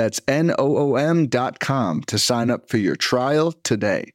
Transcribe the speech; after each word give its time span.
That's 0.00 0.18
N 0.26 0.50
O 0.58 0.78
O 0.78 0.96
M.com 0.96 2.04
to 2.04 2.18
sign 2.18 2.50
up 2.50 2.70
for 2.70 2.78
your 2.78 2.96
trial 2.96 3.52
today. 3.52 4.12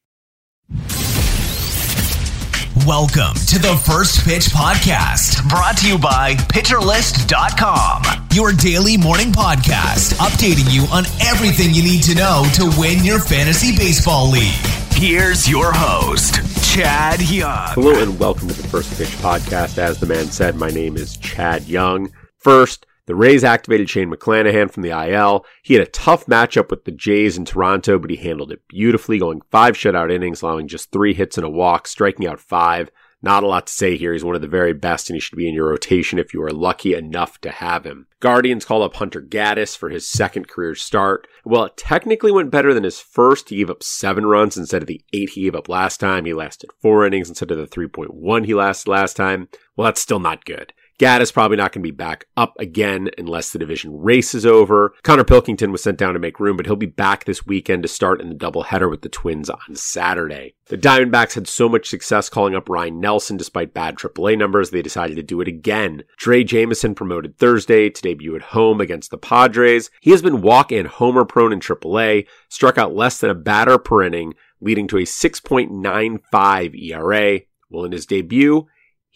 Welcome 2.88 3.36
to 3.46 3.60
the 3.60 3.80
First 3.86 4.26
Pitch 4.26 4.46
Podcast, 4.46 5.48
brought 5.48 5.78
to 5.78 5.88
you 5.88 6.00
by 6.00 6.34
PitcherList.com, 6.34 8.28
your 8.34 8.52
daily 8.54 8.98
morning 8.98 9.32
podcast, 9.32 10.16
updating 10.16 10.74
you 10.74 10.88
on 10.92 11.06
everything 11.22 11.72
you 11.72 11.84
need 11.84 12.02
to 12.02 12.16
know 12.16 12.50
to 12.56 12.74
win 12.80 13.06
your 13.06 13.20
fantasy 13.20 13.78
baseball 13.78 14.32
league. 14.32 14.66
Here's 14.94 15.48
your 15.48 15.72
host, 15.72 16.74
Chad 16.74 17.22
Young. 17.30 17.68
Hello 17.74 18.02
and 18.02 18.20
welcome 18.20 18.48
to 18.48 18.56
the 18.56 18.68
First 18.70 18.98
Pitch 18.98 19.16
Podcast. 19.18 19.78
As 19.78 20.00
the 20.00 20.08
man 20.08 20.32
said, 20.32 20.56
my 20.56 20.72
name 20.72 20.98
is 20.98 21.16
Chad 21.18 21.66
Young. 21.66 22.12
First, 22.40 22.88
the 23.06 23.16
Rays 23.16 23.44
activated 23.44 23.90
Shane 23.90 24.12
McClanahan 24.12 24.72
from 24.72 24.84
the 24.84 24.90
IL. 24.90 25.46
He 25.62 25.76
had 25.76 25.84
a 25.84 25.92
tough 25.92 26.26
matchup 26.26 26.70
with 26.70 26.86
the 26.86 26.92
Jays 26.92 27.38
in 27.38 27.46
Toronto, 27.46 28.00
but 28.00 28.10
he 28.10 28.16
handled 28.16 28.52
it 28.52 28.68
beautifully, 28.68 29.20
going 29.20 29.42
five 29.52 29.76
shutout 29.76 30.12
innings, 30.12 30.42
allowing 30.42 30.68
just 30.68 30.92
three 30.92 31.14
hits 31.14 31.38
and 31.38 31.46
a 31.46 31.50
walk, 31.50 31.88
striking 31.88 32.28
out 32.28 32.40
five. 32.40 32.90
Not 33.22 33.44
a 33.44 33.48
lot 33.48 33.66
to 33.68 33.74
say 33.74 33.98
here. 33.98 34.14
He's 34.14 34.24
one 34.24 34.36
of 34.36 34.42
the 34.42 34.48
very 34.48 34.74
best, 34.74 35.10
and 35.10 35.16
he 35.16 35.20
should 35.20 35.38
be 35.38 35.48
in 35.48 35.56
your 35.56 35.70
rotation 35.70 36.20
if 36.20 36.32
you 36.32 36.44
are 36.44 36.52
lucky 36.52 36.94
enough 36.94 37.42
to 37.42 37.50
have 37.50 37.84
him. 37.84 38.06
Guardians 38.20 38.66
called 38.66 38.84
up 38.84 38.96
Hunter 38.96 39.22
Gaddis 39.22 39.76
for 39.76 39.90
his 39.90 40.08
second 40.08 40.48
career 40.48 40.76
start. 40.76 41.28
Well, 41.44 41.66
it 41.66 41.76
technically 41.76 42.32
went 42.32 42.52
better 42.52 42.72
than 42.72 42.84
his 42.84 43.00
first. 43.00 43.50
He 43.50 43.58
gave 43.58 43.72
up 43.72 43.82
seven 43.82 44.28
runs 44.28 44.58
instead 44.58 44.84
of 44.84 44.88
the 44.88 45.02
eight 45.12 45.32
he 45.32 45.44
gave 45.44 45.56
up 45.56 45.70
last 45.70 46.00
time. 46.00 46.26
He 46.26 46.34
lasted 46.34 46.70
four 46.82 47.04
innings 47.04 47.30
instead 47.30 47.50
of 47.50 47.58
the 47.58 47.68
3.1 47.68 48.46
he 48.46 48.54
lasted 48.54 48.92
last 48.92 49.16
time. 49.16 49.48
Well, 49.76 49.86
that's 49.86 50.02
still 50.02 50.20
not 50.20 50.46
good. 50.46 50.74
Gaddis 50.98 51.34
probably 51.34 51.58
not 51.58 51.74
going 51.74 51.84
to 51.84 51.88
be 51.88 51.92
back 51.92 52.26
up 52.38 52.54
again 52.58 53.10
unless 53.18 53.52
the 53.52 53.60
division 53.60 54.02
race 54.02 54.34
is 54.34 54.46
over. 54.46 54.94
Connor 55.04 55.26
Pilkington 55.26 55.72
was 55.74 55.84
sent 55.84 55.98
down 55.98 56.14
to 56.14 56.20
make 56.20 56.40
room, 56.40 56.56
but 56.56 56.66
he'll 56.66 56.78
be 56.78 56.86
back 56.86 57.26
this 57.26 57.46
weekend 57.46 57.84
to 57.84 57.90
start 57.90 58.22
in 58.22 58.30
the 58.30 58.36
doubleheader 58.36 58.90
with 58.90 59.02
the 59.02 59.10
Twins 59.10 59.50
on 59.50 59.76
Saturday. 59.76 60.56
The 60.68 60.78
Diamondbacks 60.78 61.34
had 61.34 61.48
so 61.48 61.68
much 61.68 61.90
success 61.90 62.30
calling 62.30 62.56
up 62.56 62.70
Ryan 62.70 63.02
Nelson 63.02 63.36
despite 63.36 63.74
bad 63.74 63.98
AAA 63.98 64.38
numbers, 64.38 64.70
they 64.70 64.82
decided 64.82 65.18
to 65.18 65.24
do 65.24 65.42
it 65.42 65.50
again. 65.50 66.04
Drey 66.18 66.46
Jameson 66.46 66.96
promoted 66.96 67.38
Thursday 67.38 67.90
to 67.90 68.02
debut 68.02 68.36
at 68.36 68.42
home 68.42 68.80
against 68.80 69.12
the 69.12 69.18
Padres. 69.18 69.90
He 70.00 70.12
has 70.12 70.22
been 70.22 70.42
walk 70.42 70.72
and 70.72 70.88
homer 70.88 71.26
prone 71.26 71.52
in 71.52 71.60
AAA, 71.60 72.26
struck 72.48 72.78
out 72.78 72.96
less 72.96 73.20
than 73.20 73.30
a 73.30 73.36
batter 73.36 73.78
per 73.78 74.04
inning, 74.04 74.34
leading 74.62 74.88
to 74.88 74.98
a 74.98 75.02
6.95 75.02 76.82
ERA. 76.82 77.42
Well, 77.70 77.84
in 77.84 77.92
his 77.92 78.06
debut, 78.06 78.68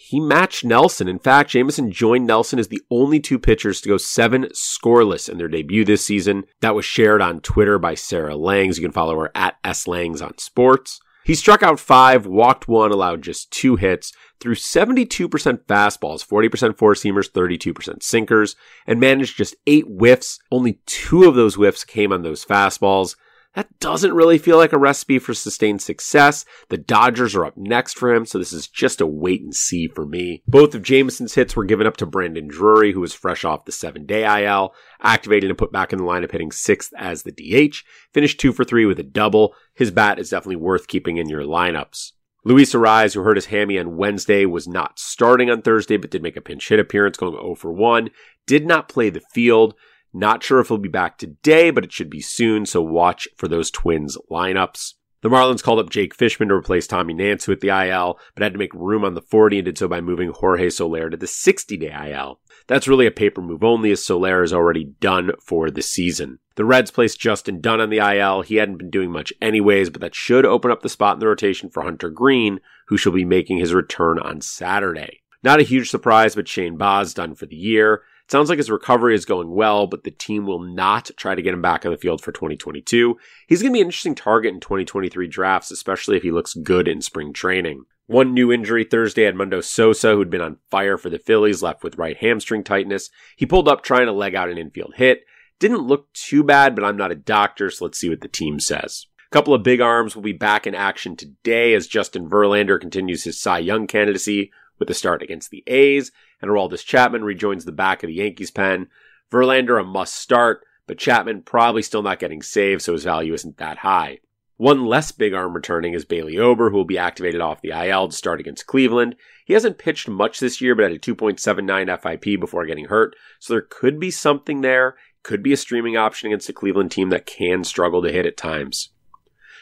he 0.01 0.21
matched 0.21 0.63
Nelson. 0.63 1.09
In 1.09 1.19
fact, 1.19 1.49
Jameson 1.49 1.91
joined 1.91 2.25
Nelson 2.25 2.57
as 2.57 2.69
the 2.69 2.81
only 2.89 3.19
two 3.19 3.37
pitchers 3.37 3.81
to 3.81 3.89
go 3.89 3.97
seven 3.97 4.45
scoreless 4.53 5.27
in 5.27 5.37
their 5.37 5.49
debut 5.49 5.83
this 5.83 6.05
season. 6.05 6.45
That 6.61 6.73
was 6.73 6.85
shared 6.85 7.21
on 7.21 7.41
Twitter 7.41 7.77
by 7.77 7.95
Sarah 7.95 8.37
Langs. 8.37 8.77
You 8.77 8.83
can 8.83 8.93
follow 8.93 9.19
her 9.19 9.29
at 9.35 9.57
S 9.61 9.89
Langs 9.89 10.21
on 10.21 10.37
sports. 10.37 11.01
He 11.25 11.35
struck 11.35 11.61
out 11.61 11.81
five, 11.81 12.25
walked 12.25 12.69
one, 12.69 12.91
allowed 12.93 13.23
just 13.23 13.51
two 13.51 13.75
hits, 13.75 14.13
threw 14.39 14.55
72% 14.55 15.27
fastballs, 15.65 16.25
40% 16.25 16.77
four 16.77 16.93
seamers, 16.93 17.29
32% 17.29 18.01
sinkers, 18.01 18.55
and 18.87 19.01
managed 19.01 19.35
just 19.35 19.57
eight 19.67 19.85
whiffs. 19.85 20.39
Only 20.49 20.79
two 20.85 21.25
of 21.25 21.35
those 21.35 21.55
whiffs 21.55 21.83
came 21.83 22.13
on 22.13 22.21
those 22.21 22.45
fastballs. 22.45 23.17
That 23.55 23.79
doesn't 23.79 24.13
really 24.13 24.37
feel 24.37 24.57
like 24.57 24.73
a 24.73 24.77
recipe 24.77 25.17
for 25.17 25.33
sustained 25.33 25.81
success. 25.81 26.45
The 26.69 26.77
Dodgers 26.77 27.35
are 27.35 27.45
up 27.45 27.57
next 27.57 27.97
for 27.97 28.13
him, 28.13 28.25
so 28.25 28.37
this 28.37 28.53
is 28.53 28.67
just 28.67 29.01
a 29.01 29.07
wait 29.07 29.41
and 29.41 29.55
see 29.55 29.87
for 29.87 30.05
me. 30.05 30.43
Both 30.47 30.75
of 30.75 30.83
Jameson's 30.83 31.33
hits 31.33 31.55
were 31.55 31.65
given 31.65 31.87
up 31.87 31.97
to 31.97 32.05
Brandon 32.05 32.47
Drury, 32.47 32.91
who 32.91 33.01
was 33.01 33.13
fresh 33.13 33.43
off 33.43 33.65
the 33.65 33.71
seven 33.71 34.05
day 34.05 34.45
IL, 34.45 34.73
activated 35.01 35.49
and 35.49 35.57
put 35.57 35.71
back 35.71 35.91
in 35.91 35.97
the 35.97 36.05
lineup 36.05 36.31
hitting 36.31 36.51
sixth 36.51 36.91
as 36.95 37.23
the 37.23 37.31
DH, 37.31 37.77
finished 38.13 38.39
two 38.39 38.53
for 38.53 38.63
three 38.63 38.85
with 38.85 38.99
a 38.99 39.03
double. 39.03 39.55
His 39.73 39.89
bat 39.89 40.19
is 40.19 40.29
definitely 40.29 40.57
worth 40.57 40.87
keeping 40.87 41.17
in 41.17 41.27
your 41.27 41.43
lineups. 41.43 42.11
Luis 42.45 42.73
Arraez, 42.73 43.13
who 43.13 43.21
hurt 43.21 43.35
his 43.35 43.47
hammy 43.47 43.77
on 43.77 43.97
Wednesday, 43.97 44.45
was 44.45 44.67
not 44.67 44.97
starting 44.97 45.49
on 45.49 45.61
Thursday, 45.61 45.97
but 45.97 46.11
did 46.11 46.23
make 46.23 46.37
a 46.37 46.41
pinch 46.41 46.69
hit 46.69 46.79
appearance 46.79 47.17
going 47.17 47.33
0 47.33 47.55
for 47.55 47.73
1. 47.73 48.09
Did 48.47 48.65
not 48.65 48.87
play 48.87 49.09
the 49.09 49.21
field. 49.33 49.73
Not 50.13 50.43
sure 50.43 50.59
if 50.59 50.69
he'll 50.69 50.77
be 50.77 50.89
back 50.89 51.17
today, 51.17 51.69
but 51.71 51.83
it 51.83 51.91
should 51.91 52.09
be 52.09 52.21
soon, 52.21 52.65
so 52.65 52.81
watch 52.81 53.27
for 53.37 53.47
those 53.47 53.69
Twins 53.69 54.17
lineups. 54.31 54.93
The 55.21 55.29
Marlins 55.29 55.61
called 55.61 55.79
up 55.79 55.89
Jake 55.89 56.15
Fishman 56.15 56.47
to 56.47 56.55
replace 56.55 56.87
Tommy 56.87 57.13
Nance 57.13 57.45
with 57.45 57.59
the 57.59 57.67
IL, 57.67 58.17
but 58.33 58.43
had 58.43 58.53
to 58.53 58.59
make 58.59 58.73
room 58.73 59.03
on 59.03 59.15
the 59.15 59.21
40 59.21 59.59
and 59.59 59.65
did 59.65 59.77
so 59.77 59.87
by 59.89 59.99
moving 59.99 60.29
Jorge 60.29 60.69
Soler 60.69 61.09
to 61.09 61.17
the 61.17 61.27
60 61.27 61.75
day 61.75 62.11
IL. 62.11 62.39
That's 62.67 62.87
really 62.87 63.05
a 63.05 63.11
paper 63.11 63.41
move 63.41 63.63
only 63.63 63.91
as 63.91 64.03
Soler 64.03 64.43
is 64.43 64.53
already 64.53 64.85
done 64.85 65.31
for 65.41 65.69
the 65.69 65.81
season. 65.81 66.39
The 66.55 66.63
Reds 66.63 66.91
placed 66.91 67.19
Justin 67.19 67.59
Dunn 67.59 67.81
on 67.81 67.89
the 67.89 67.97
IL. 67.97 68.43
He 68.43 68.55
hadn't 68.55 68.77
been 68.77 68.89
doing 68.89 69.11
much 69.11 69.33
anyways, 69.41 69.89
but 69.89 69.99
that 70.01 70.15
should 70.15 70.45
open 70.45 70.71
up 70.71 70.83
the 70.83 70.89
spot 70.89 71.15
in 71.15 71.19
the 71.19 71.27
rotation 71.27 71.69
for 71.69 71.83
Hunter 71.83 72.09
Greene, 72.09 72.59
who 72.87 72.95
shall 72.95 73.11
be 73.11 73.25
making 73.25 73.57
his 73.57 73.73
return 73.73 74.19
on 74.19 74.39
Saturday. 74.39 75.21
Not 75.43 75.59
a 75.59 75.63
huge 75.63 75.89
surprise, 75.89 76.35
but 76.35 76.47
Shane 76.47 76.77
Baz 76.77 77.13
done 77.13 77.35
for 77.35 77.45
the 77.45 77.55
year. 77.55 78.03
Sounds 78.29 78.47
like 78.47 78.59
his 78.59 78.69
recovery 78.69 79.15
is 79.15 79.25
going 79.25 79.49
well, 79.49 79.87
but 79.87 80.03
the 80.03 80.11
team 80.11 80.45
will 80.45 80.59
not 80.59 81.09
try 81.17 81.33
to 81.33 81.41
get 81.41 81.53
him 81.53 81.63
back 81.63 81.83
on 81.83 81.91
the 81.91 81.97
field 81.97 82.21
for 82.21 82.31
2022. 82.31 83.17
He's 83.47 83.61
going 83.61 83.73
to 83.73 83.77
be 83.77 83.81
an 83.81 83.87
interesting 83.87 84.13
target 84.13 84.53
in 84.53 84.59
2023 84.59 85.27
drafts, 85.27 85.71
especially 85.71 86.15
if 86.15 86.21
he 86.21 86.29
looks 86.29 86.53
good 86.53 86.87
in 86.87 87.01
spring 87.01 87.33
training. 87.33 87.85
One 88.05 88.35
new 88.35 88.51
injury 88.51 88.83
Thursday 88.83 89.23
Edmundo 89.23 89.63
Sosa, 89.63 90.13
who'd 90.13 90.29
been 90.29 90.41
on 90.41 90.57
fire 90.69 90.97
for 90.97 91.09
the 91.09 91.17
Phillies, 91.17 91.63
left 91.63 91.83
with 91.83 91.97
right 91.97 92.17
hamstring 92.17 92.63
tightness. 92.63 93.09
He 93.35 93.47
pulled 93.47 93.67
up 93.67 93.81
trying 93.81 94.05
to 94.05 94.11
leg 94.11 94.35
out 94.35 94.49
an 94.49 94.59
infield 94.59 94.93
hit. 94.95 95.21
Didn't 95.59 95.87
look 95.87 96.13
too 96.13 96.43
bad, 96.43 96.75
but 96.75 96.83
I'm 96.83 96.97
not 96.97 97.11
a 97.11 97.15
doctor, 97.15 97.71
so 97.71 97.85
let's 97.85 97.97
see 97.97 98.09
what 98.09 98.21
the 98.21 98.27
team 98.27 98.59
says. 98.59 99.07
A 99.31 99.33
couple 99.33 99.55
of 99.55 99.63
big 99.63 99.81
arms 99.81 100.15
will 100.15 100.23
be 100.23 100.33
back 100.33 100.67
in 100.67 100.75
action 100.75 101.15
today 101.15 101.73
as 101.73 101.87
Justin 101.87 102.29
Verlander 102.29 102.79
continues 102.79 103.23
his 103.23 103.39
Cy 103.39 103.59
Young 103.59 103.87
candidacy 103.87 104.51
with 104.79 104.89
a 104.89 104.93
start 104.93 105.21
against 105.21 105.51
the 105.51 105.63
A's, 105.67 106.11
and 106.41 106.49
Aroldis 106.49 106.85
Chapman 106.85 107.23
rejoins 107.23 107.65
the 107.65 107.71
back 107.71 108.01
of 108.01 108.07
the 108.07 108.15
Yankees 108.15 108.51
pen. 108.51 108.87
Verlander 109.31 109.79
a 109.79 109.83
must 109.83 110.15
start, 110.15 110.65
but 110.87 110.97
Chapman 110.97 111.43
probably 111.43 111.81
still 111.81 112.01
not 112.01 112.19
getting 112.19 112.41
saved, 112.41 112.81
so 112.81 112.93
his 112.93 113.03
value 113.03 113.33
isn't 113.33 113.57
that 113.57 113.79
high. 113.79 114.19
One 114.57 114.85
less 114.85 115.13
big 115.13 115.33
arm 115.33 115.53
returning 115.53 115.93
is 115.93 116.03
Bailey 116.03 116.37
Ober, 116.37 116.69
who 116.69 116.75
will 116.75 116.83
be 116.83 116.97
activated 116.97 117.39
off 117.39 117.61
the 117.61 117.71
IL 117.71 118.09
to 118.09 118.15
start 118.15 118.41
against 118.41 118.67
Cleveland. 118.67 119.15
He 119.45 119.53
hasn't 119.53 119.77
pitched 119.77 120.09
much 120.09 120.41
this 120.41 120.59
year, 120.59 120.75
but 120.75 120.83
had 120.83 120.91
a 120.91 120.99
2.79 120.99 122.01
FIP 122.01 122.39
before 122.39 122.65
getting 122.65 122.85
hurt, 122.85 123.15
so 123.39 123.53
there 123.53 123.61
could 123.61 124.01
be 124.01 124.11
something 124.11 124.59
there. 124.59 124.97
Could 125.23 125.43
be 125.43 125.53
a 125.53 125.57
streaming 125.57 125.95
option 125.95 126.27
against 126.27 126.49
a 126.49 126.53
Cleveland 126.53 126.91
team 126.91 127.09
that 127.09 127.25
can 127.25 127.63
struggle 127.63 128.01
to 128.01 128.11
hit 128.11 128.25
at 128.25 128.35
times. 128.35 128.89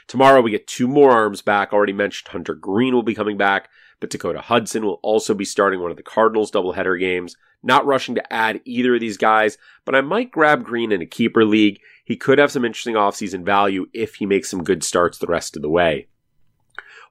Tomorrow 0.07 0.41
we 0.41 0.51
get 0.51 0.65
two 0.65 0.87
more 0.87 1.11
arms 1.11 1.41
back. 1.41 1.73
Already 1.73 1.93
mentioned 1.93 2.29
Hunter 2.29 2.55
Greene 2.55 2.95
will 2.95 3.03
be 3.03 3.13
coming 3.13 3.37
back, 3.37 3.69
but 3.99 4.09
Dakota 4.09 4.41
Hudson 4.41 4.85
will 4.85 4.99
also 5.01 5.33
be 5.33 5.45
starting 5.45 5.79
one 5.79 5.91
of 5.91 5.97
the 5.97 6.03
Cardinals 6.03 6.51
doubleheader 6.51 6.99
games. 6.99 7.35
Not 7.63 7.85
rushing 7.85 8.15
to 8.15 8.33
add 8.33 8.61
either 8.65 8.95
of 8.95 9.01
these 9.01 9.17
guys, 9.17 9.57
but 9.83 9.95
I 9.95 10.01
might 10.01 10.31
grab 10.31 10.63
Greene 10.63 10.91
in 10.91 11.01
a 11.01 11.07
keeper 11.07 11.43
league. 11.43 11.79
He 12.05 12.15
could 12.15 12.37
have 12.37 12.51
some 12.51 12.63
interesting 12.63 12.95
offseason 12.95 13.43
value 13.43 13.87
if 13.93 14.15
he 14.15 14.25
makes 14.25 14.49
some 14.49 14.63
good 14.63 14.83
starts 14.83 15.17
the 15.17 15.27
rest 15.27 15.55
of 15.55 15.61
the 15.61 15.69
way. 15.69 16.07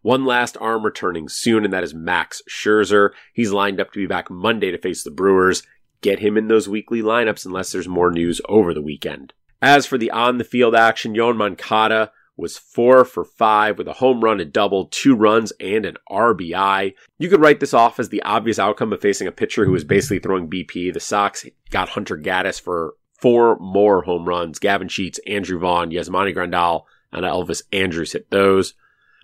One 0.02 0.24
last 0.24 0.56
arm 0.60 0.84
returning 0.84 1.28
soon, 1.28 1.64
and 1.64 1.72
that 1.72 1.82
is 1.82 1.92
Max 1.92 2.40
Scherzer. 2.48 3.10
He's 3.32 3.50
lined 3.50 3.80
up 3.80 3.92
to 3.92 3.98
be 3.98 4.06
back 4.06 4.30
Monday 4.30 4.70
to 4.70 4.78
face 4.78 5.02
the 5.02 5.10
Brewers. 5.10 5.64
Get 6.00 6.20
him 6.20 6.36
in 6.36 6.46
those 6.46 6.68
weekly 6.68 7.02
lineups 7.02 7.44
unless 7.44 7.72
there's 7.72 7.88
more 7.88 8.12
news 8.12 8.40
over 8.48 8.72
the 8.72 8.82
weekend. 8.82 9.32
As 9.60 9.84
for 9.84 9.98
the 9.98 10.12
on 10.12 10.38
the 10.38 10.44
field 10.44 10.76
action, 10.76 11.14
Yoan 11.14 11.36
Moncada 11.36 12.12
was 12.36 12.58
four 12.58 13.04
for 13.04 13.24
five 13.24 13.78
with 13.78 13.88
a 13.88 13.94
home 13.94 14.22
run, 14.22 14.40
a 14.40 14.44
double, 14.44 14.86
two 14.86 15.14
runs, 15.14 15.52
and 15.58 15.86
an 15.86 15.96
RBI. 16.10 16.94
You 17.18 17.28
could 17.28 17.40
write 17.40 17.60
this 17.60 17.74
off 17.74 17.98
as 17.98 18.10
the 18.10 18.22
obvious 18.22 18.58
outcome 18.58 18.92
of 18.92 19.00
facing 19.00 19.26
a 19.26 19.32
pitcher 19.32 19.64
who 19.64 19.72
was 19.72 19.84
basically 19.84 20.18
throwing 20.18 20.50
BP. 20.50 20.92
The 20.92 21.00
Sox 21.00 21.46
got 21.70 21.90
Hunter 21.90 22.16
Gaddis 22.16 22.60
for 22.60 22.94
four 23.18 23.56
more 23.58 24.02
home 24.02 24.26
runs. 24.26 24.58
Gavin 24.58 24.88
Sheets, 24.88 25.18
Andrew 25.26 25.58
Vaughn, 25.58 25.90
Yasmani 25.90 26.34
Grandal, 26.34 26.82
and 27.12 27.24
Elvis 27.24 27.62
Andrus 27.72 28.12
hit 28.12 28.30
those. 28.30 28.74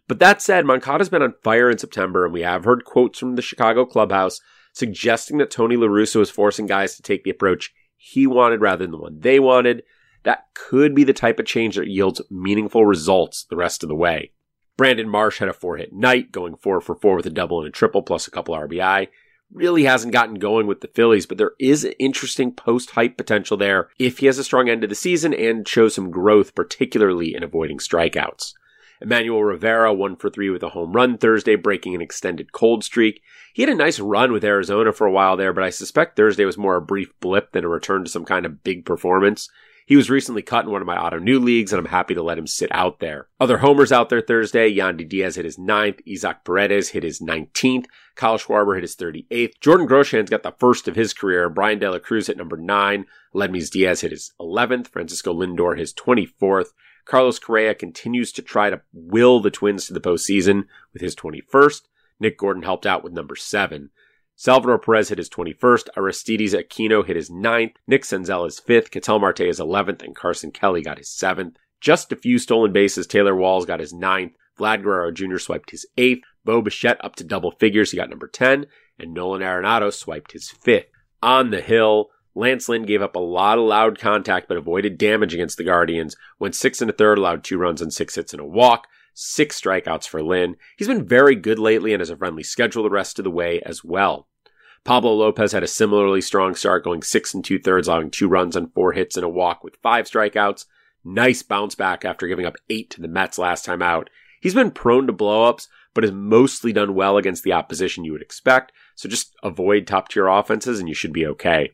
But 0.09 0.19
that 0.19 0.43
said, 0.43 0.65
Moncada's 0.65 1.09
been 1.09 1.23
on 1.23 1.35
fire 1.43 1.71
in 1.71 1.79
September, 1.79 2.25
and 2.25 2.33
we 2.33 2.43
have 2.43 2.65
heard 2.65 2.85
quotes 2.85 3.19
from 3.19 3.37
the 3.37 3.43
Chicago 3.43 3.85
clubhouse 3.85 4.41
suggesting 4.73 5.39
that 5.39 5.51
Tony 5.51 5.77
La 5.77 5.87
Russa 5.87 6.17
was 6.17 6.31
forcing 6.31 6.67
guys 6.67 6.97
to 6.97 7.03
take 7.03 7.25
the 7.25 7.31
approach 7.31 7.75
he 7.97 8.27
wanted 8.27 8.61
rather 8.61 8.85
than 8.85 8.91
the 8.91 8.99
one 8.99 9.21
they 9.21 9.39
wanted. 9.39 9.83
That 10.25 10.47
could 10.55 10.95
be 10.95 11.05
the 11.05 11.13
type 11.13 11.39
of 11.39 11.47
change 11.47 11.77
that 11.77 11.89
yields 11.89 12.21
meaningful 12.31 12.87
results 12.87 13.45
the 13.45 13.57
rest 13.57 13.83
of 13.83 13.89
the 13.89 13.95
way. 13.95 14.33
Brandon 14.77 15.09
Marsh 15.09 15.39
had 15.39 15.49
a 15.49 15.53
four 15.53 15.77
hit 15.77 15.93
night, 15.93 16.33
going 16.33 16.57
four 16.57 16.81
for 16.81 16.95
four 16.95 17.17
with 17.17 17.27
a 17.27 17.31
double 17.31 17.61
and 17.61 17.69
a 17.69 17.71
triple 17.71 18.03
plus 18.03 18.27
a 18.27 18.31
couple 18.31 18.55
RBI. 18.55 19.09
Really 19.53 19.85
hasn't 19.85 20.15
gotten 20.15 20.37
going 20.37 20.67
with 20.67 20.81
the 20.81 20.89
Phillies, 20.89 21.27
but 21.27 21.37
there 21.37 21.53
is 21.59 21.87
interesting 21.99 22.53
post 22.53 22.93
hype 22.93 23.19
potential 23.19 23.57
there 23.59 23.91
if 23.99 24.19
he 24.19 24.27
has 24.27 24.39
a 24.39 24.45
strong 24.45 24.71
end 24.71 24.83
of 24.83 24.89
the 24.89 24.97
season 24.97 25.35
and 25.35 25.69
shows 25.69 25.95
some 25.95 26.11
growth, 26.11 26.55
particularly 26.55 27.35
in 27.35 27.43
avoiding 27.43 27.79
strikeouts. 27.79 28.55
Emmanuel 29.03 29.43
Rivera, 29.43 29.93
one 29.93 30.17
for 30.17 30.31
three 30.31 30.49
with 30.49 30.63
a 30.63 30.71
home 30.71 30.93
run 30.93 31.19
Thursday, 31.19 31.57
breaking 31.57 31.95
an 31.95 32.01
extended 32.01 32.53
cold 32.53 32.85
streak. 32.85 33.21
He 33.53 33.63
had 33.63 33.69
a 33.69 33.75
nice 33.75 34.01
run 34.01 34.33
with 34.33 34.45
Arizona 34.45 34.93
for 34.93 35.07
a 35.07 35.13
while 35.13 35.37
there, 35.37 35.53
but 35.53 35.65
I 35.65 35.71
suspect 35.71 36.17
Thursday 36.17 36.45
was 36.45 36.57
more 36.57 36.77
a 36.77 36.83
brief 36.83 37.13
blip 37.21 37.53
than 37.53 37.65
a 37.65 37.69
return 37.69 38.05
to 38.05 38.11
some 38.11 38.25
kind 38.25 38.47
of 38.47 38.63
big 38.63 38.87
performance. 38.87 39.51
He 39.87 39.97
was 39.97 40.11
recently 40.11 40.43
cut 40.43 40.65
in 40.65 40.71
one 40.71 40.81
of 40.81 40.87
my 40.87 40.97
auto 40.97 41.19
new 41.19 41.39
leagues, 41.39 41.73
and 41.73 41.79
I'm 41.79 41.91
happy 41.91 42.15
to 42.15 42.23
let 42.23 42.39
him 42.39 42.47
sit 42.47 42.71
out 42.73 43.01
there. 43.01 43.29
Other 43.41 43.59
homers 43.59 43.93
out 43.93 44.09
there 44.09 44.21
Thursday, 44.21 44.73
Yandy 44.73 45.09
Diaz 45.09 45.37
hit 45.37 45.45
his 45.45 45.59
ninth, 45.59 46.01
Isaac 46.09 46.45
Paredes 46.45 46.91
hit 46.91 47.03
his 47.03 47.21
19th, 47.21 47.87
Kyle 48.15 48.39
Schwarber 48.39 48.75
hit 48.75 48.83
his 48.83 48.97
38th, 48.97 49.61
Jordan 49.61 49.89
Groshans 49.89 50.31
got 50.31 50.43
the 50.43 50.55
first 50.59 50.89
of 50.89 50.97
his 50.97 51.13
career, 51.13 51.49
Bryan 51.49 51.79
De 51.79 51.91
La 51.91 51.99
Cruz 51.99 52.29
hit 52.29 52.37
number 52.37 52.57
9, 52.57 53.07
Aledmys 53.35 53.71
Diaz 53.71 54.03
hit 54.03 54.13
his 54.13 54.33
11th, 54.41 54.89
Francisco 54.89 55.35
Lindor 55.35 55.79
his 55.79 55.93
24th, 55.95 56.69
Carlos 57.05 57.39
Correa 57.39 57.75
continues 57.75 58.33
to 58.33 58.43
try 58.43 58.71
to 58.71 58.83
will 58.93 59.41
the 59.41 59.51
Twins 59.51 59.87
to 59.87 59.93
the 59.93 60.01
postseason 60.01 60.65
with 60.93 61.03
his 61.03 61.17
21st. 61.17 61.83
Nick 62.21 62.39
Gordon 62.39 62.63
helped 62.63 62.87
out 62.87 63.03
with 63.03 63.13
number 63.13 63.35
7. 63.35 63.91
Salvador 64.37 64.79
Perez 64.79 65.09
hit 65.09 65.19
his 65.19 65.31
21st, 65.31 65.89
Aristides 65.97 66.55
Aquino 66.55 67.07
hit 67.07 67.17
his 67.17 67.31
9th, 67.31 67.75
Nick 67.87 68.03
Senzel 68.03 68.45
his 68.45 68.61
5th, 68.61 68.91
Ketel 68.91 69.19
Marte 69.19 69.39
his 69.41 69.61
11th, 69.61 70.03
and 70.03 70.17
Carson 70.17 70.51
Kelly 70.51 70.83
got 70.83 70.99
his 70.99 71.09
7th. 71.09 71.55
Just 71.81 72.13
a 72.13 72.17
few 72.17 72.39
stolen 72.39 72.73
bases, 72.73 73.07
Taylor 73.07 73.37
Walls 73.37 73.67
got 73.67 73.81
his 73.81 73.93
9th, 73.93 74.33
Vlad 74.59 74.83
Guerrero 74.83 75.11
Jr. 75.11 75.39
swiped 75.39 75.71
his 75.71 75.87
8th, 75.97 76.23
Bo 76.45 76.61
Bichette 76.63 77.05
up 77.05 77.17
to 77.17 77.25
double 77.25 77.53
figures, 77.53 77.91
he 77.91 77.97
got 77.97 78.11
number 78.11 78.29
10, 78.29 78.67
and 78.99 79.15
Nolan 79.15 79.43
Arenado 79.43 79.93
swiped 79.93 80.33
his 80.33 80.53
5th. 80.65 80.87
On 81.23 81.51
the 81.51 81.61
hill, 81.61 82.11
Lance 82.35 82.69
Lynn 82.69 82.85
gave 82.85 83.03
up 83.03 83.15
a 83.15 83.21
lot 83.21 83.59
of 83.59 83.65
loud 83.65 83.99
contact 83.99 84.49
but 84.49 84.57
avoided 84.57 84.99
damage 84.99 85.35
against 85.35 85.59
the 85.59 85.65
Guardians, 85.65 86.17
went 86.39 86.55
six 86.55 86.81
and 86.81 86.91
a 86.91 86.95
third, 86.95 87.19
allowed 87.19 87.45
two 87.45 87.59
runs 87.59 87.83
and 87.83 87.93
six 87.93 88.15
hits 88.15 88.33
and 88.33 88.41
a 88.41 88.45
walk, 88.45 88.87
six 89.15 89.61
strikeouts 89.61 90.09
for 90.09 90.23
Lynn. 90.23 90.57
He's 90.77 90.89
been 90.89 91.07
very 91.07 91.35
good 91.35 91.59
lately 91.59 91.93
and 91.93 92.01
has 92.01 92.11
a 92.11 92.17
friendly 92.17 92.43
schedule 92.43 92.83
the 92.83 92.91
rest 92.91 93.19
of 93.19 93.25
the 93.25 93.31
way 93.31 93.61
as 93.65 93.85
well. 93.85 94.29
Pablo 94.85 95.15
Lopez 95.15 95.53
had 95.53 95.63
a 95.63 95.69
similarly 95.69 96.21
strong 96.21 96.55
start, 96.55 96.83
going 96.83 97.03
six 97.03 97.35
and 97.35 97.45
two 97.45 97.59
thirds, 97.59 97.87
allowing 97.87 98.11
two 98.11 98.29
runs 98.29 98.57
on 98.57 98.71
four 98.71 98.93
hits 98.93 99.17
and 99.17 99.25
a 99.25 99.29
walk 99.29 99.63
with 99.63 99.77
five 99.83 100.07
strikeouts. 100.07 100.65
Nice 101.05 101.43
bounce 101.43 101.75
back 101.75 102.05
after 102.05 102.27
giving 102.27 102.47
up 102.47 102.57
eight 102.69 102.91
to 102.91 103.01
the 103.01 103.09
Mets 103.09 103.39
last 103.39 103.65
time 103.65 103.83
out. 103.83 104.11
He's 104.41 104.55
been 104.55 104.73
prone 104.73 105.07
to 105.07 105.13
blowups, 105.13 105.69
but 105.95 106.05
has 106.05 106.13
mostly 106.13 106.73
done 106.73 106.95
well 106.95 107.17
against 107.17 107.45
the 107.45 107.53
opposition 107.53 108.05
you 108.05 108.13
would 108.13 108.23
expect. 108.23 108.73
So 108.97 109.09
just 109.09 109.35
avoid 109.43 109.87
top 109.87 110.09
tier 110.09 110.27
offenses 110.27 110.81
and 110.81 110.89
you 110.89 110.95
should 110.95 111.13
be 111.13 111.27
okay. 111.27 111.73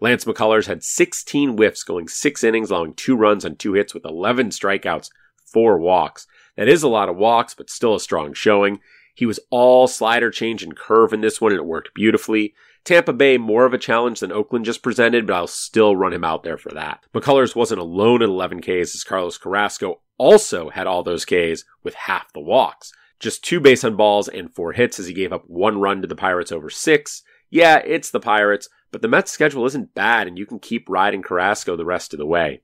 Lance 0.00 0.24
McCullers 0.24 0.66
had 0.66 0.82
16 0.82 1.56
whiffs, 1.56 1.82
going 1.82 2.08
six 2.08 2.44
innings, 2.44 2.70
allowing 2.70 2.94
two 2.94 3.16
runs 3.16 3.44
on 3.44 3.56
two 3.56 3.72
hits 3.72 3.94
with 3.94 4.04
11 4.04 4.50
strikeouts, 4.50 5.08
four 5.46 5.78
walks. 5.78 6.26
That 6.56 6.68
is 6.68 6.82
a 6.82 6.88
lot 6.88 7.08
of 7.08 7.16
walks, 7.16 7.54
but 7.54 7.70
still 7.70 7.94
a 7.94 8.00
strong 8.00 8.32
showing. 8.34 8.80
He 9.14 9.26
was 9.26 9.40
all 9.50 9.86
slider 9.86 10.30
change 10.30 10.62
and 10.62 10.76
curve 10.76 11.12
in 11.12 11.20
this 11.20 11.40
one, 11.40 11.52
and 11.52 11.60
it 11.60 11.66
worked 11.66 11.94
beautifully. 11.94 12.54
Tampa 12.84 13.12
Bay 13.12 13.38
more 13.38 13.64
of 13.64 13.72
a 13.72 13.78
challenge 13.78 14.20
than 14.20 14.32
Oakland 14.32 14.64
just 14.64 14.82
presented, 14.82 15.26
but 15.26 15.34
I'll 15.34 15.46
still 15.46 15.96
run 15.96 16.12
him 16.12 16.24
out 16.24 16.42
there 16.42 16.58
for 16.58 16.70
that. 16.70 17.04
McCullers 17.14 17.56
wasn't 17.56 17.80
alone 17.80 18.22
at 18.22 18.28
11 18.28 18.60
Ks 18.60 18.94
as 18.94 19.04
Carlos 19.04 19.38
Carrasco 19.38 20.00
also 20.18 20.68
had 20.70 20.86
all 20.86 21.02
those 21.02 21.24
Ks 21.24 21.64
with 21.82 21.94
half 21.94 22.32
the 22.32 22.40
walks. 22.40 22.92
Just 23.20 23.44
two 23.44 23.60
base 23.60 23.84
on 23.84 23.96
balls 23.96 24.28
and 24.28 24.52
four 24.52 24.72
hits 24.72 24.98
as 24.98 25.06
he 25.06 25.14
gave 25.14 25.32
up 25.32 25.44
one 25.46 25.80
run 25.80 26.02
to 26.02 26.08
the 26.08 26.16
Pirates 26.16 26.52
over 26.52 26.68
six. 26.68 27.22
Yeah, 27.48 27.78
it's 27.78 28.10
the 28.10 28.20
Pirates, 28.20 28.68
but 28.90 29.00
the 29.00 29.08
Mets 29.08 29.30
schedule 29.30 29.64
isn't 29.64 29.94
bad 29.94 30.26
and 30.26 30.36
you 30.36 30.44
can 30.44 30.58
keep 30.58 30.88
riding 30.88 31.22
Carrasco 31.22 31.76
the 31.76 31.84
rest 31.86 32.12
of 32.12 32.18
the 32.18 32.26
way. 32.26 32.62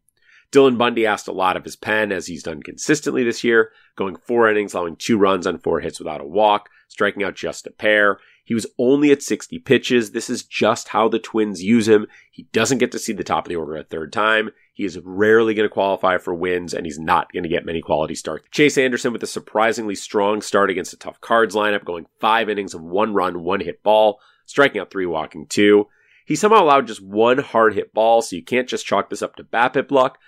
Dylan 0.53 0.77
Bundy 0.77 1.07
asked 1.07 1.29
a 1.29 1.33
lot 1.33 1.57
of 1.57 1.65
his 1.65 1.77
pen, 1.77 2.11
as 2.11 2.27
he's 2.27 2.43
done 2.43 2.63
consistently 2.63 3.23
this 3.23 3.45
year, 3.45 3.71
going 3.95 4.17
four 4.17 4.51
innings, 4.51 4.75
allowing 4.75 4.97
two 4.97 5.17
runs 5.17 5.47
on 5.47 5.59
four 5.59 5.81
hits 5.81 6.01
without 6.01 6.21
a 6.21 6.27
walk, 6.27 6.69
striking 6.89 7.23
out 7.23 7.37
just 7.37 7.67
a 7.69 7.71
pair. 7.71 8.19
He 8.45 8.55
was 8.55 8.67
only 8.79 9.13
at 9.13 9.23
60 9.23 9.61
pitches. 9.61 10.11
This 10.11 10.29
is 10.29 10.43
just 10.43 10.89
how 10.89 11.09
the 11.09 11.21
Twins 11.21 11.63
use 11.63 11.87
him. 11.87 12.09
He 12.33 12.49
doesn't 12.53 12.79
get 12.79 12.91
to 12.93 12.99
see 12.99 13.13
the 13.13 13.23
top 13.23 13.47
of 13.47 13.49
the 13.49 13.55
order 13.55 13.77
a 13.77 13.85
third 13.85 14.13
time. 14.13 14.51
He 14.73 14.85
is 14.85 14.99
rarely 15.05 15.55
going 15.55 15.69
to 15.69 15.73
qualify 15.73 16.19
for 16.19 16.35
wins, 16.35 16.75
and 16.75 16.85
he's 16.85 16.99
not 16.99 17.33
going 17.33 17.45
to 17.45 17.49
get 17.49 17.65
many 17.65 17.81
quality 17.81 18.17
starts. 18.17 18.49
Chase 18.51 18.77
Anderson 18.77 19.13
with 19.13 19.23
a 19.23 19.29
surprisingly 19.29 19.95
strong 19.95 20.43
start 20.43 20.69
against 20.69 20.93
a 20.93 20.97
tough 20.97 21.21
cards 21.21 21.55
lineup, 21.55 21.85
going 21.85 22.07
five 22.19 22.49
innings 22.49 22.75
of 22.75 22.83
one 22.83 23.15
run, 23.15 23.45
one 23.45 23.61
hit 23.61 23.85
ball, 23.85 24.19
striking 24.47 24.81
out 24.81 24.91
three, 24.91 25.07
walking 25.07 25.47
two. 25.47 25.87
He 26.27 26.35
somehow 26.35 26.65
allowed 26.65 26.89
just 26.89 27.03
one 27.03 27.39
hard 27.39 27.75
hit 27.75 27.95
ball, 27.95 28.21
so 28.21 28.35
you 28.35 28.43
can't 28.43 28.69
just 28.69 28.87
chalk 28.87 29.11
this 29.11 29.23
up 29.23 29.37
to 29.37 29.45
BABIP 29.45 29.93
luck 29.93 30.19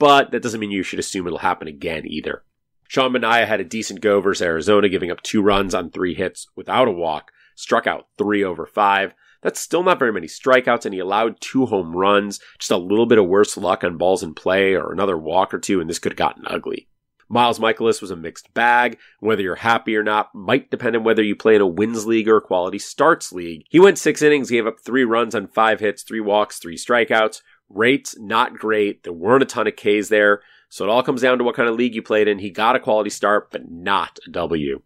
but 0.00 0.32
that 0.32 0.42
doesn't 0.42 0.58
mean 0.58 0.72
you 0.72 0.82
should 0.82 0.98
assume 0.98 1.26
it'll 1.26 1.38
happen 1.38 1.68
again 1.68 2.04
either. 2.06 2.42
Sean 2.88 3.12
Manaea 3.12 3.46
had 3.46 3.60
a 3.60 3.64
decent 3.64 4.00
go 4.00 4.20
versus 4.20 4.42
Arizona, 4.42 4.88
giving 4.88 5.12
up 5.12 5.22
two 5.22 5.42
runs 5.42 5.76
on 5.76 5.90
three 5.90 6.14
hits 6.14 6.48
without 6.56 6.88
a 6.88 6.92
walk, 6.92 7.30
struck 7.54 7.86
out 7.86 8.08
three 8.18 8.42
over 8.42 8.66
five. 8.66 9.14
That's 9.42 9.60
still 9.60 9.84
not 9.84 9.98
very 9.98 10.12
many 10.12 10.26
strikeouts, 10.26 10.86
and 10.86 10.92
he 10.92 11.00
allowed 11.00 11.40
two 11.40 11.66
home 11.66 11.94
runs. 11.94 12.40
Just 12.58 12.72
a 12.72 12.76
little 12.76 13.06
bit 13.06 13.18
of 13.18 13.26
worse 13.26 13.56
luck 13.56 13.84
on 13.84 13.96
balls 13.96 14.22
in 14.22 14.34
play 14.34 14.74
or 14.74 14.92
another 14.92 15.16
walk 15.16 15.54
or 15.54 15.58
two, 15.58 15.80
and 15.80 15.88
this 15.88 16.00
could 16.00 16.12
have 16.12 16.18
gotten 16.18 16.44
ugly. 16.46 16.88
Miles 17.28 17.60
Mikolas 17.60 18.02
was 18.02 18.10
a 18.10 18.16
mixed 18.16 18.52
bag. 18.54 18.98
Whether 19.20 19.42
you're 19.42 19.54
happy 19.54 19.94
or 19.96 20.02
not 20.02 20.34
might 20.34 20.70
depend 20.70 20.96
on 20.96 21.04
whether 21.04 21.22
you 21.22 21.36
play 21.36 21.54
in 21.54 21.60
a 21.60 21.66
wins 21.66 22.04
league 22.04 22.28
or 22.28 22.38
a 22.38 22.40
quality 22.40 22.80
starts 22.80 23.32
league. 23.32 23.62
He 23.70 23.78
went 23.78 23.98
six 23.98 24.20
innings, 24.20 24.50
gave 24.50 24.66
up 24.66 24.80
three 24.80 25.04
runs 25.04 25.36
on 25.36 25.46
five 25.46 25.78
hits, 25.78 26.02
three 26.02 26.20
walks, 26.20 26.58
three 26.58 26.76
strikeouts. 26.76 27.40
Rates 27.70 28.16
not 28.18 28.58
great. 28.58 29.04
There 29.04 29.12
weren't 29.12 29.44
a 29.44 29.46
ton 29.46 29.66
of 29.66 29.76
Ks 29.76 30.08
there. 30.08 30.42
So 30.68 30.84
it 30.84 30.90
all 30.90 31.02
comes 31.02 31.22
down 31.22 31.38
to 31.38 31.44
what 31.44 31.56
kind 31.56 31.68
of 31.68 31.76
league 31.76 31.94
you 31.94 32.02
played 32.02 32.28
in. 32.28 32.40
He 32.40 32.50
got 32.50 32.76
a 32.76 32.80
quality 32.80 33.10
start, 33.10 33.50
but 33.50 33.70
not 33.70 34.18
a 34.26 34.30
W. 34.30 34.82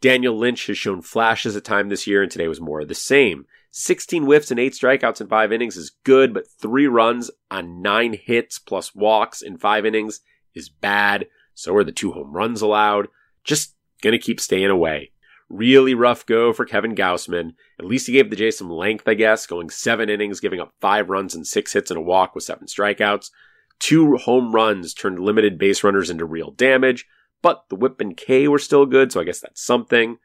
Daniel 0.00 0.36
Lynch 0.36 0.66
has 0.68 0.78
shown 0.78 1.02
flashes 1.02 1.56
of 1.56 1.64
time 1.64 1.88
this 1.88 2.06
year, 2.06 2.22
and 2.22 2.30
today 2.30 2.46
was 2.46 2.60
more 2.60 2.82
of 2.82 2.88
the 2.88 2.94
same. 2.94 3.46
16 3.72 4.24
whiffs 4.24 4.50
and 4.50 4.60
8 4.60 4.72
strikeouts 4.72 5.20
in 5.20 5.26
5 5.26 5.52
innings 5.52 5.76
is 5.76 5.90
good, 6.04 6.32
but 6.32 6.48
3 6.60 6.86
runs 6.86 7.30
on 7.50 7.82
9 7.82 8.14
hits 8.14 8.58
plus 8.58 8.94
walks 8.94 9.42
in 9.42 9.58
5 9.58 9.84
innings 9.84 10.20
is 10.54 10.68
bad. 10.68 11.26
So 11.54 11.74
are 11.74 11.84
the 11.84 11.92
2 11.92 12.12
home 12.12 12.32
runs 12.32 12.62
allowed. 12.62 13.08
Just 13.44 13.74
gonna 14.02 14.18
keep 14.18 14.40
staying 14.40 14.70
away. 14.70 15.10
Really 15.50 15.94
rough 15.94 16.26
go 16.26 16.52
for 16.52 16.66
Kevin 16.66 16.94
Gausman. 16.94 17.54
At 17.78 17.86
least 17.86 18.06
he 18.06 18.12
gave 18.12 18.28
the 18.28 18.36
Jays 18.36 18.58
some 18.58 18.70
length, 18.70 19.08
I 19.08 19.14
guess, 19.14 19.46
going 19.46 19.70
seven 19.70 20.10
innings, 20.10 20.40
giving 20.40 20.60
up 20.60 20.74
five 20.80 21.08
runs 21.08 21.34
and 21.34 21.46
six 21.46 21.72
hits 21.72 21.90
and 21.90 21.98
a 21.98 22.02
walk 22.02 22.34
with 22.34 22.44
seven 22.44 22.66
strikeouts. 22.66 23.30
Two 23.78 24.16
home 24.16 24.52
runs 24.52 24.92
turned 24.92 25.18
limited 25.18 25.58
base 25.58 25.82
runners 25.82 26.10
into 26.10 26.24
real 26.24 26.50
damage, 26.50 27.06
but 27.40 27.64
the 27.70 27.76
whip 27.76 28.00
and 28.00 28.16
K 28.16 28.46
were 28.48 28.58
still 28.58 28.84
good, 28.84 29.10
so 29.10 29.20
I 29.20 29.24
guess 29.24 29.40
that's 29.40 29.64
something. 29.64 30.18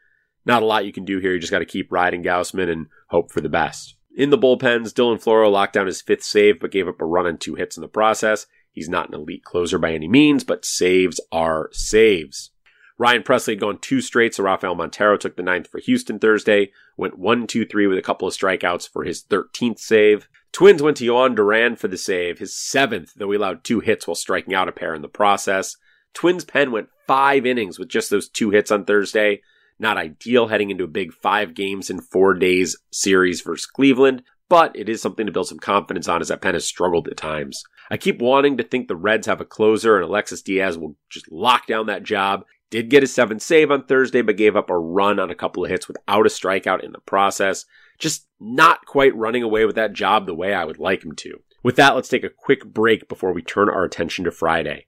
Not 0.46 0.62
a 0.62 0.66
lot 0.66 0.86
you 0.86 0.92
can 0.92 1.06
do 1.06 1.20
here. 1.20 1.34
You 1.34 1.40
just 1.40 1.52
got 1.52 1.60
to 1.60 1.66
keep 1.66 1.92
riding 1.92 2.24
Gausman 2.24 2.70
and 2.70 2.88
hope 3.10 3.32
for 3.32 3.40
the 3.40 3.50
best. 3.50 3.96
In 4.16 4.30
the 4.30 4.38
bullpens, 4.38 4.94
Dylan 4.94 5.24
Floro 5.24 5.52
locked 5.52 5.74
down 5.74 5.88
his 5.88 6.02
fifth 6.02 6.24
save, 6.24 6.60
but 6.60 6.72
gave 6.72 6.88
up 6.88 7.02
a 7.02 7.06
run 7.06 7.26
and 7.26 7.40
two 7.40 7.56
hits 7.56 7.78
in 7.78 7.82
the 7.82 7.88
process. 7.88 8.46
He's 8.72 8.90
not 8.90 9.08
an 9.08 9.16
elite 9.16 9.44
closer 9.44 9.78
by 9.78 9.94
any 9.94 10.08
means, 10.08 10.44
but 10.44 10.66
saves 10.66 11.22
are 11.32 11.70
saves. 11.72 12.52
Ryan 12.98 13.24
Pressly 13.24 13.54
had 13.54 13.60
gone 13.60 13.80
two 13.80 14.02
straight, 14.02 14.36
so 14.36 14.44
Rafael 14.44 14.76
Montero 14.76 15.18
took 15.18 15.36
the 15.36 15.44
ninth 15.44 15.68
for 15.68 15.80
Houston 15.80 16.20
Thursday, 16.20 16.72
went 16.96 17.18
1 17.18 17.48
2 17.48 17.66
3 17.66 17.88
with 17.88 17.98
a 17.98 18.04
couple 18.04 18.28
of 18.28 18.34
strikeouts 18.34 18.90
for 18.90 19.04
his 19.04 19.24
13th 19.24 19.80
save. 19.80 20.28
Twins 20.52 20.84
went 20.84 20.98
to 20.98 21.06
Jhoan 21.06 21.36
Duran 21.36 21.76
for 21.76 21.88
the 21.88 21.98
save, 21.98 22.38
his 22.38 22.56
seventh, 22.56 23.14
though 23.16 23.32
he 23.32 23.38
allowed 23.38 23.64
two 23.64 23.80
hits 23.80 24.08
while 24.08 24.16
striking 24.16 24.54
out 24.54 24.70
a 24.70 24.72
pair 24.72 24.94
in 24.94 25.02
the 25.02 25.08
process. 25.08 25.76
Twins 26.14 26.46
pen 26.46 26.72
went 26.72 26.90
five 27.08 27.46
innings 27.46 27.80
with 27.80 27.90
just 27.90 28.12
those 28.12 28.30
two 28.30 28.52
hits 28.52 28.72
on 28.72 28.86
Thursday. 28.86 29.42
Not 29.80 29.98
ideal 29.98 30.48
heading 30.48 30.70
into 30.70 30.84
a 30.84 30.88
big 30.88 31.12
five 31.12 31.56
games 31.56 31.90
in 31.90 32.00
four 32.00 32.36
days 32.36 32.78
series 32.92 33.42
versus 33.42 33.66
Cleveland, 33.66 34.22
but 34.48 34.76
it 34.76 34.88
is 34.88 35.02
something 35.02 35.26
to 35.26 35.32
build 35.32 35.48
some 35.48 35.58
confidence 35.58 36.08
on 36.08 36.22
as 36.22 36.28
that 36.28 36.42
pen 36.42 36.54
has 36.54 36.66
struggled 36.66 37.08
at 37.08 37.18
times. 37.18 37.64
I 37.90 37.98
keep 37.98 38.22
wanting 38.22 38.58
to 38.58 38.64
think 38.64 38.88
the 38.88 38.96
Reds 38.96 39.26
have 39.26 39.42
a 39.42 39.46
closer 39.46 39.96
and 39.96 40.06
Alexis 40.06 40.44
Diaz 40.44 40.78
will 40.78 40.96
just 41.10 41.32
lock 41.32 41.66
down 41.66 41.88
that 41.88 42.04
job 42.04 42.46
did 42.74 42.90
get 42.90 43.04
a 43.04 43.08
seven 43.08 43.40
save 43.40 43.70
on 43.70 43.86
Thursday, 43.86 44.24
but 44.24 44.36
gave 44.36 44.56
up 44.56 44.72
a 44.72 44.76
run 44.76 45.20
on 45.20 45.30
a 45.30 45.36
couple 45.36 45.64
of 45.64 45.70
hits 45.70 45.88
without 45.88 46.26
a 46.26 46.30
strikeout 46.30 46.84
in 46.84 46.92
the 46.92 47.00
process. 47.02 47.66
Just 48.00 48.26
not 48.40 48.88
quite 48.88 49.16
running 49.16 49.44
away 49.44 49.64
with 49.66 49.76
that 49.76 49.94
job 49.94 50.26
the 50.26 50.34
way 50.34 50.56
I 50.56 50.66
would 50.66 50.80
like 50.80 51.06
him 51.06 51.12
to. 51.18 51.44
With 51.62 51.76
that, 51.76 51.94
let's 51.94 52.10
take 52.10 52.24
a 52.24 52.32
quick 52.32 52.66
break 52.66 53.08
before 53.08 53.32
we 53.32 53.44
turn 53.44 53.70
our 53.70 53.84
attention 53.84 54.26
to 54.26 54.32
Friday. 54.32 54.88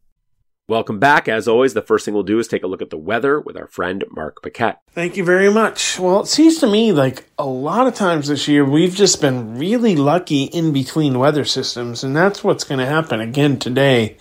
Welcome 0.71 0.99
back. 0.99 1.27
As 1.27 1.49
always, 1.49 1.73
the 1.73 1.81
first 1.81 2.05
thing 2.05 2.13
we'll 2.13 2.23
do 2.23 2.39
is 2.39 2.47
take 2.47 2.63
a 2.63 2.67
look 2.67 2.81
at 2.81 2.91
the 2.91 2.97
weather 2.97 3.41
with 3.41 3.57
our 3.57 3.67
friend 3.67 4.05
Mark 4.09 4.41
Paquette. 4.41 4.79
Thank 4.93 5.17
you 5.17 5.25
very 5.25 5.51
much. 5.51 5.99
Well, 5.99 6.21
it 6.21 6.27
seems 6.27 6.59
to 6.59 6.67
me 6.67 6.93
like 6.93 7.25
a 7.37 7.45
lot 7.45 7.87
of 7.87 7.93
times 7.93 8.29
this 8.29 8.47
year 8.47 8.63
we've 8.63 8.95
just 8.95 9.19
been 9.19 9.57
really 9.57 9.97
lucky 9.97 10.43
in 10.43 10.71
between 10.71 11.19
weather 11.19 11.43
systems, 11.43 12.05
and 12.05 12.15
that's 12.15 12.41
what's 12.41 12.63
going 12.63 12.79
to 12.79 12.85
happen 12.85 13.19
again 13.19 13.59
today. 13.59 14.15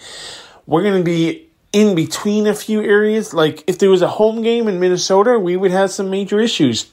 We're 0.66 0.82
going 0.82 0.98
to 0.98 1.04
be 1.04 1.50
in 1.72 1.94
between 1.94 2.48
a 2.48 2.54
few 2.56 2.82
areas. 2.82 3.32
Like 3.32 3.62
if 3.68 3.78
there 3.78 3.90
was 3.90 4.02
a 4.02 4.08
home 4.08 4.42
game 4.42 4.66
in 4.66 4.80
Minnesota, 4.80 5.38
we 5.38 5.56
would 5.56 5.70
have 5.70 5.92
some 5.92 6.10
major 6.10 6.40
issues. 6.40 6.90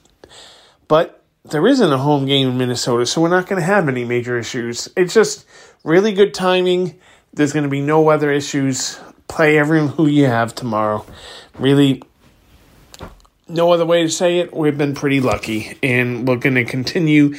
But 0.87 1.23
there 1.45 1.65
isn't 1.65 1.91
a 1.91 1.97
home 1.97 2.27
game 2.27 2.49
in 2.49 2.59
Minnesota, 2.59 3.07
so 3.07 3.21
we're 3.21 3.29
not 3.29 3.47
going 3.47 3.59
to 3.59 3.65
have 3.65 3.89
any 3.89 4.05
major 4.05 4.37
issues. 4.37 4.87
It's 4.95 5.15
just 5.15 5.47
really 5.83 6.13
good 6.13 6.35
timing. 6.35 6.99
There's 7.33 7.53
going 7.53 7.63
to 7.63 7.69
be 7.69 7.81
no 7.81 8.01
weather 8.01 8.31
issues 8.31 8.99
play 9.27 9.57
everyone 9.57 9.89
who 9.89 10.07
you 10.07 10.25
have 10.25 10.55
tomorrow. 10.55 11.05
Really, 11.57 12.01
no 13.48 13.72
other 13.72 13.86
way 13.86 14.03
to 14.03 14.10
say 14.10 14.39
it. 14.39 14.53
We've 14.55 14.77
been 14.77 14.96
pretty 14.96 15.19
lucky, 15.22 15.77
and 15.81 16.27
we're 16.27 16.38
going 16.38 16.55
to 16.55 16.65
continue 16.65 17.36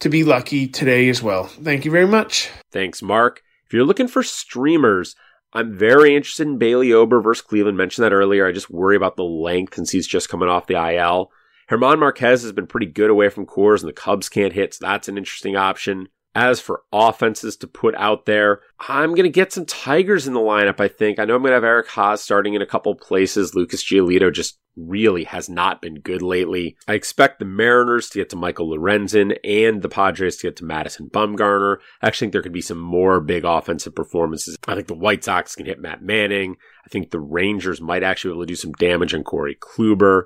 to 0.00 0.08
be 0.08 0.24
lucky 0.24 0.66
today 0.66 1.08
as 1.08 1.22
well. 1.22 1.44
Thank 1.44 1.84
you 1.84 1.90
very 1.90 2.06
much. 2.06 2.50
Thanks, 2.70 3.02
Mark. 3.02 3.42
If 3.66 3.72
you're 3.72 3.84
looking 3.84 4.08
for 4.08 4.22
streamers, 4.22 5.14
I'm 5.52 5.76
very 5.76 6.16
interested 6.16 6.46
in 6.46 6.58
Bailey 6.58 6.92
Ober 6.92 7.20
versus 7.20 7.42
Cleveland. 7.42 7.76
Mentioned 7.76 8.04
that 8.04 8.12
earlier. 8.12 8.46
I 8.46 8.52
just 8.52 8.70
worry 8.70 8.96
about 8.96 9.16
the 9.16 9.24
length 9.24 9.74
since 9.74 9.90
he's 9.90 10.06
just 10.06 10.28
coming 10.28 10.48
off 10.48 10.66
the 10.66 10.74
IL. 10.96 11.30
German 11.70 12.00
Marquez 12.00 12.42
has 12.42 12.52
been 12.52 12.66
pretty 12.66 12.86
good 12.86 13.08
away 13.08 13.30
from 13.30 13.46
Coors, 13.46 13.80
and 13.80 13.88
the 13.88 13.94
Cubs 13.94 14.28
can't 14.28 14.52
hit, 14.52 14.74
so 14.74 14.84
that's 14.84 15.08
an 15.08 15.16
interesting 15.16 15.56
option. 15.56 16.08
As 16.34 16.60
for 16.60 16.82
offenses 16.92 17.56
to 17.58 17.66
put 17.66 17.94
out 17.96 18.24
there, 18.24 18.60
I'm 18.88 19.10
going 19.10 19.24
to 19.24 19.28
get 19.28 19.52
some 19.52 19.66
Tigers 19.66 20.26
in 20.26 20.32
the 20.32 20.40
lineup, 20.40 20.80
I 20.80 20.88
think. 20.88 21.18
I 21.18 21.26
know 21.26 21.34
I'm 21.34 21.42
going 21.42 21.50
to 21.50 21.56
have 21.56 21.64
Eric 21.64 21.88
Haase 21.88 22.20
starting 22.20 22.54
in 22.54 22.62
a 22.62 22.66
couple 22.66 22.94
places. 22.94 23.54
Lucas 23.54 23.84
Giolito 23.84 24.32
just 24.32 24.58
really 24.74 25.24
has 25.24 25.50
not 25.50 25.82
been 25.82 25.96
good 25.96 26.22
lately. 26.22 26.76
I 26.88 26.94
expect 26.94 27.38
the 27.38 27.44
Mariners 27.44 28.08
to 28.10 28.18
get 28.18 28.30
to 28.30 28.36
Michael 28.36 28.68
Lorenzen 28.68 29.36
and 29.44 29.82
the 29.82 29.90
Padres 29.90 30.36
to 30.38 30.46
get 30.46 30.56
to 30.56 30.64
Madison 30.64 31.10
Bumgarner. 31.10 31.76
I 32.00 32.06
actually 32.06 32.26
think 32.26 32.32
there 32.32 32.42
could 32.42 32.52
be 32.52 32.62
some 32.62 32.80
more 32.80 33.20
big 33.20 33.44
offensive 33.44 33.94
performances. 33.94 34.56
I 34.66 34.74
think 34.74 34.86
the 34.86 34.94
White 34.94 35.24
Sox 35.24 35.54
can 35.54 35.66
hit 35.66 35.80
Matt 35.80 36.02
Manning. 36.02 36.56
I 36.84 36.88
think 36.88 37.10
the 37.10 37.20
Rangers 37.20 37.80
might 37.82 38.02
actually 38.02 38.30
be 38.30 38.36
able 38.36 38.42
to 38.44 38.46
do 38.46 38.56
some 38.56 38.72
damage 38.72 39.14
on 39.14 39.24
Corey 39.24 39.56
Kluber. 39.60 40.24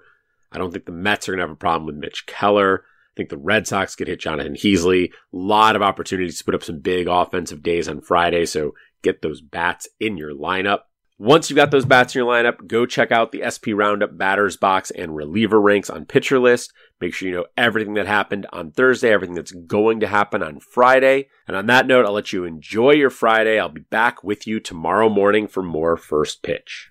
I 0.52 0.58
don't 0.58 0.70
think 0.70 0.86
the 0.86 0.92
Mets 0.92 1.28
are 1.28 1.32
going 1.32 1.38
to 1.38 1.48
have 1.48 1.50
a 1.50 1.56
problem 1.56 1.86
with 1.86 1.96
Mitch 1.96 2.26
Keller. 2.26 2.84
I 3.16 3.20
think 3.20 3.30
the 3.30 3.38
Red 3.38 3.66
Sox 3.66 3.96
could 3.96 4.08
hit 4.08 4.20
Jonathan 4.20 4.54
Heasley. 4.54 5.06
A 5.06 5.10
lot 5.32 5.74
of 5.74 5.80
opportunities 5.80 6.36
to 6.38 6.44
put 6.44 6.54
up 6.54 6.62
some 6.62 6.80
big 6.80 7.08
offensive 7.08 7.62
days 7.62 7.88
on 7.88 8.02
Friday, 8.02 8.44
so 8.44 8.72
get 9.02 9.22
those 9.22 9.40
bats 9.40 9.88
in 9.98 10.18
your 10.18 10.34
lineup. 10.34 10.80
Once 11.18 11.48
you've 11.48 11.56
got 11.56 11.70
those 11.70 11.86
bats 11.86 12.14
in 12.14 12.18
your 12.18 12.30
lineup, 12.30 12.66
go 12.66 12.84
check 12.84 13.10
out 13.10 13.32
the 13.32 13.40
SP 13.40 13.72
Roundup 13.72 14.18
batters 14.18 14.58
box 14.58 14.90
and 14.90 15.16
reliever 15.16 15.58
ranks 15.58 15.88
on 15.88 16.04
Pitcher 16.04 16.38
List. 16.38 16.74
Make 17.00 17.14
sure 17.14 17.26
you 17.26 17.34
know 17.34 17.46
everything 17.56 17.94
that 17.94 18.06
happened 18.06 18.46
on 18.52 18.70
Thursday, 18.72 19.10
everything 19.10 19.34
that's 19.34 19.52
going 19.52 20.00
to 20.00 20.06
happen 20.06 20.42
on 20.42 20.60
Friday. 20.60 21.28
And 21.48 21.56
on 21.56 21.64
that 21.68 21.86
note, 21.86 22.04
I'll 22.04 22.12
let 22.12 22.34
you 22.34 22.44
enjoy 22.44 22.90
your 22.90 23.08
Friday. 23.08 23.58
I'll 23.58 23.70
be 23.70 23.80
back 23.80 24.22
with 24.22 24.46
you 24.46 24.60
tomorrow 24.60 25.08
morning 25.08 25.48
for 25.48 25.62
more 25.62 25.96
first 25.96 26.42
pitch. 26.42 26.90